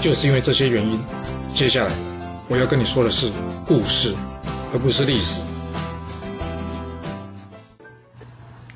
[0.00, 0.98] 就是因为这些原因，
[1.54, 1.92] 接下来
[2.48, 3.32] 我要跟你说的是
[3.66, 4.14] 故事，
[4.72, 5.42] 而不是历史。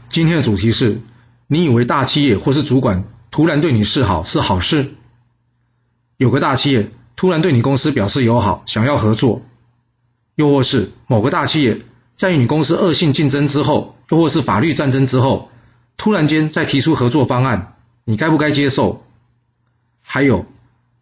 [0.09, 1.01] 今天的主题是：
[1.47, 4.95] 你以为大企业或是主管突然对你示好是好事？
[6.17, 9.43] 有个大企业突然对你公司表示友好，想要合作，
[10.35, 11.83] 又或是某个大企业
[12.17, 15.51] 在与你公司恶性竞争之后，又或是法律战争之后，
[15.97, 19.05] 突然间再提出合作方案，你该不该接受？
[20.03, 20.45] 还有。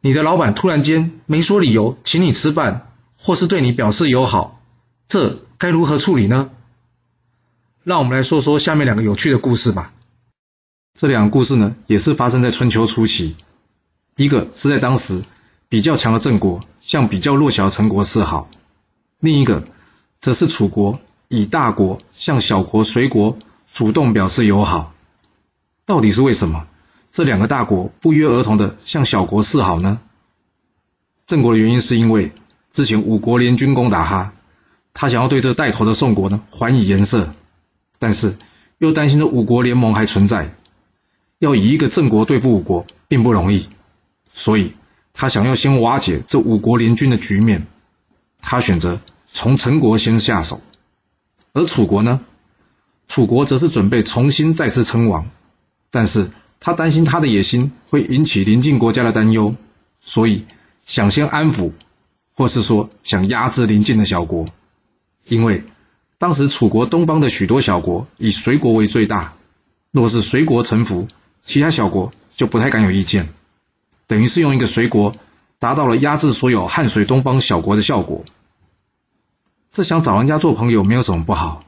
[0.03, 4.63] 你的老板突然间没说理由，请你吃饭，或是对你表示友好，
[5.09, 6.51] 这该如何处理呢？
[7.85, 9.93] 让我们来说说下面两个有趣的故事吧。
[10.95, 13.37] 这两个故事呢，也是发生在春秋初期。
[14.17, 15.23] 一个是在当时
[15.69, 18.49] 比较强的郑国向比较弱小的陈国示好，
[19.19, 19.65] 另一个
[20.19, 20.99] 则是楚国
[21.29, 23.39] 以大国向小国随国
[23.73, 24.95] 主动表示友好。
[25.85, 26.67] 到底是为什么？
[27.13, 30.01] 这两个大国不约而同的向小国示好呢？
[31.27, 32.31] 郑国的原因是因为
[32.71, 34.33] 之前五国联军攻打他，
[34.95, 37.35] 他想要对这带头的宋国呢还以颜色，
[37.99, 38.37] 但是
[38.79, 40.55] 又担心这五国联盟还存在，
[41.41, 43.69] 要以一个郑国对付五国并不容易，
[44.33, 44.75] 所以
[45.13, 47.67] 他想要先瓦解这五国联军的局面，
[48.39, 50.61] 他选择从陈国先下手，
[51.55, 52.21] 而楚国呢，
[53.09, 55.29] 楚国则是准备重新再次称王，
[55.91, 56.31] 但是。
[56.61, 59.55] 他担心他的野心会引起邻近国家的担忧，
[59.99, 60.45] 所以
[60.85, 61.73] 想先安抚，
[62.35, 64.47] 或是说想压制邻近的小国。
[65.27, 65.65] 因为
[66.19, 69.33] 当时楚国东方的许多小国以随国为最大，
[69.91, 71.09] 若是随国臣服，
[71.43, 73.31] 其他小国就不太敢有意见，
[74.07, 75.17] 等于是用一个随国
[75.59, 78.23] 达到了压制所有汉水东方小国的效果。
[79.73, 81.65] 这想找人家做朋友没有什么不好，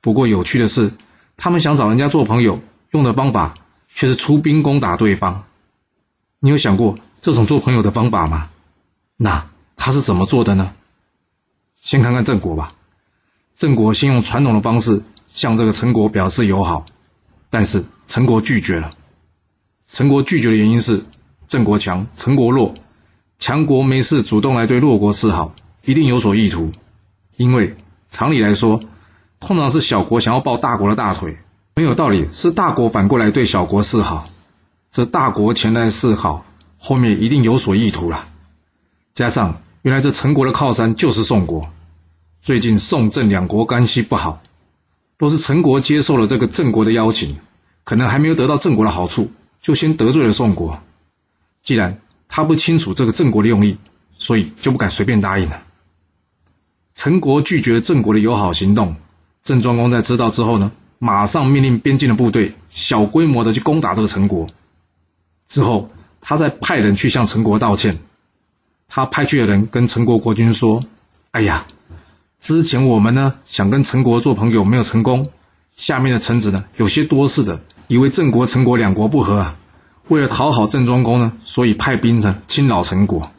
[0.00, 0.90] 不过有趣的是，
[1.36, 2.60] 他们想找人家做朋友
[2.90, 3.54] 用的方法。
[3.94, 5.44] 却是出兵攻打对方，
[6.40, 8.50] 你有想过这种做朋友的方法吗？
[9.16, 10.74] 那他是怎么做的呢？
[11.76, 12.74] 先看看郑国吧。
[13.54, 16.86] 郑国先用传统的方式向这个陈国表示友好，
[17.50, 18.90] 但是陈国拒绝了。
[19.86, 21.04] 陈国拒绝的原因是
[21.46, 22.74] 郑国强，陈国弱，
[23.38, 25.54] 强国没事主动来对弱国示好，
[25.84, 26.72] 一定有所意图。
[27.36, 27.76] 因为
[28.08, 28.80] 常理来说，
[29.38, 31.38] 通常是小国想要抱大国的大腿。
[31.74, 34.28] 没有道理，是大国反过来对小国示好，
[34.90, 36.44] 这大国前来示好，
[36.78, 38.28] 后面一定有所意图了。
[39.14, 41.70] 加上原来这陈国的靠山就是宋国，
[42.42, 44.42] 最近宋郑两国关系不好，
[45.18, 47.38] 若是陈国接受了这个郑国的邀请，
[47.84, 49.30] 可能还没有得到郑国的好处，
[49.62, 50.78] 就先得罪了宋国。
[51.62, 53.78] 既然他不清楚这个郑国的用意，
[54.12, 55.62] 所以就不敢随便答应了。
[56.94, 58.96] 陈国拒绝了郑国的友好行动，
[59.42, 60.70] 郑庄公在知道之后呢？
[61.04, 64.46] 马上命令边境的部队小规模的去攻打这个陈国，
[65.48, 65.90] 之后
[66.20, 67.98] 他再派人去向陈国道歉。
[68.86, 70.84] 他派去的人跟陈国国君说
[71.32, 71.66] ：“哎呀，
[72.40, 75.28] 之前我们呢想跟陈国做朋友没有成功，
[75.74, 79.58] 下面的臣子呢有些多事的，以为郑国、陈国两国不和啊，
[80.06, 83.32] 为了讨好郑庄公呢，所以派兵呢侵扰陈国。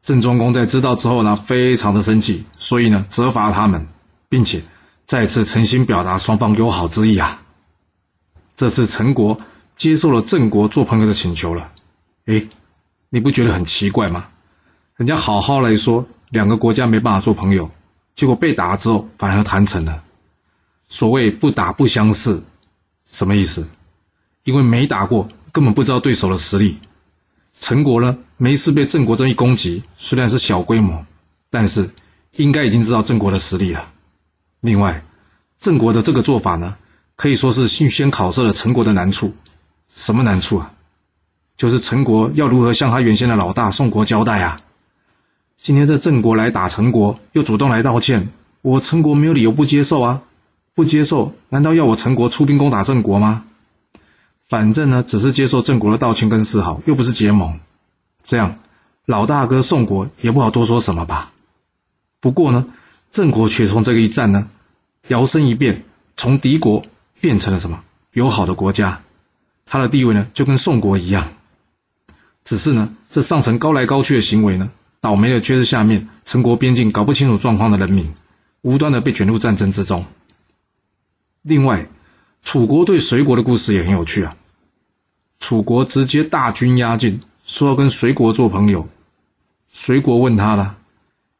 [0.00, 3.86] 郑庄公在知道之后呢，非常的生气，所以呢责罚他们，
[4.30, 4.62] 并且。”
[5.06, 7.40] 再次诚心表达双方友好之意啊！
[8.56, 9.40] 这次陈国
[9.76, 11.70] 接受了郑国做朋友的请求了。
[12.24, 12.44] 哎，
[13.08, 14.26] 你不觉得很奇怪吗？
[14.96, 17.70] 人家好好来说，两个国家没办法做朋友，
[18.16, 20.02] 结果被打之后反而谈成了。
[20.88, 22.42] 所谓不打不相识，
[23.08, 23.68] 什么意思？
[24.42, 26.80] 因为没打过，根本不知道对手的实力。
[27.60, 31.06] 陈国呢，没事被郑国这一攻击，虽然是小规模，
[31.48, 31.90] 但是
[32.32, 33.92] 应该已经知道郑国的实力了。
[34.60, 35.04] 另外，
[35.58, 36.76] 郑国的这个做法呢，
[37.14, 39.34] 可以说是预先考测了陈国的难处。
[39.88, 40.72] 什么难处啊？
[41.56, 44.60] 就是陈国要如何向他原先的老大宋国交代啊？
[45.56, 48.28] 今天这郑国来打陈国，又主动来道歉，
[48.62, 50.22] 我陈国没有理由不接受啊！
[50.74, 53.44] 不接受，难道要我陈国出兵攻打郑国吗？
[54.48, 57.60] 反正呢，只是接受郑国的道歉跟示好，又不是结盟，
[58.24, 58.56] 这样
[59.04, 61.32] 老大哥宋国也不好多说什么吧。
[62.20, 62.66] 不过呢。
[63.16, 64.50] 郑国却从这个一战呢，
[65.08, 65.84] 摇身一变，
[66.18, 66.84] 从敌国
[67.18, 67.82] 变成了什么
[68.12, 69.04] 友好的国家，
[69.64, 71.32] 他的地位呢就跟宋国一样。
[72.44, 74.70] 只是呢，这上层高来高去的行为呢，
[75.00, 78.12] 倒霉的却是下面陈国边境搞不清楚状况的人民，
[78.60, 80.04] 无端的被卷入战争之中。
[81.40, 81.88] 另外，
[82.42, 84.36] 楚国对隋国的故事也很有趣啊。
[85.40, 88.86] 楚国直接大军压境，说要跟隋国做朋友。
[89.68, 90.76] 隋国问他了：“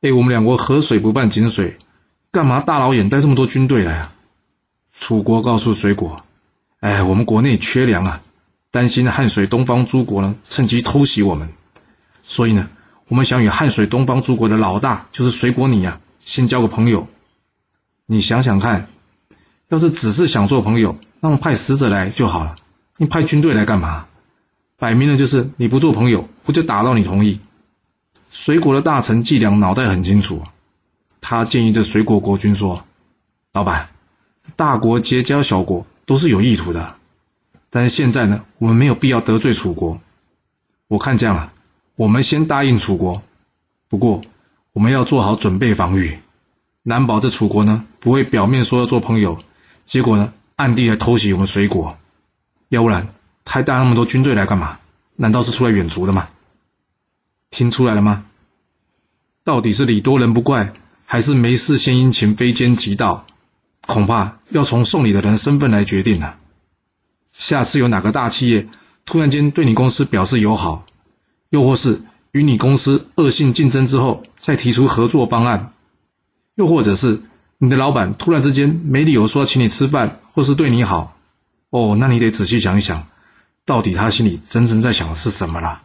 [0.02, 1.78] 哎，我们两国河水不犯井水，
[2.30, 4.12] 干嘛大老远带这么多军队来啊？”
[4.98, 6.24] 楚国告诉隋国
[6.80, 8.22] ：“哎，我们国内缺粮啊，
[8.70, 11.48] 担心汉水东方诸国呢趁机偷袭我们，
[12.22, 12.68] 所以呢，
[13.08, 17.08] 我们想与汉水东方诸国的老大，就是隋国你呀，先交个朋友。
[18.04, 18.88] 你想想看，
[19.68, 22.56] 要是只是想做朋友，那么派使者来就好了。
[22.98, 24.06] 你派军队来干嘛？
[24.78, 27.40] 摆明了就是你不做朋友，我就打到你同意。”
[28.38, 30.42] 隋国的大臣季良脑袋很清楚，
[31.22, 32.84] 他建议这隋国国君说
[33.54, 33.88] ：“老板。”
[34.56, 36.96] 大国结交小国都是有意图的，
[37.70, 39.98] 但是现在呢，我们没有必要得罪楚国。
[40.86, 41.52] 我看这样啊，
[41.96, 43.22] 我们先答应楚国，
[43.88, 44.20] 不过
[44.74, 46.18] 我们要做好准备防御，
[46.82, 49.42] 难保这楚国呢不会表面说要做朋友，
[49.86, 51.96] 结果呢暗地来偷袭我们隋国。
[52.68, 53.08] 要不然
[53.46, 54.78] 他带那么多军队来干嘛？
[55.16, 56.28] 难道是出来远足的吗？
[57.56, 58.26] 听出来了吗？
[59.42, 60.74] 到底是礼多人不怪，
[61.06, 63.24] 还是没事献殷勤，非奸即盗？
[63.80, 66.38] 恐怕要从送礼的人身份来决定了。
[67.32, 68.68] 下次有哪个大企业
[69.06, 70.84] 突然间对你公司表示友好，
[71.48, 75.72] 又或是与你公司恶性竞争之后再提出合作方案，
[76.56, 77.22] 又或者是
[77.56, 81.16] 你的老板突然之间没理由说请你吃饭或是对你好，
[81.70, 83.06] 哦，那你得仔细想一想，
[83.64, 85.84] 到底他心里真正在想的是什么了。